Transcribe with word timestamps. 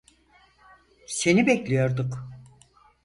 Seni 1.07 1.47
bekliyorduk. 1.47 2.29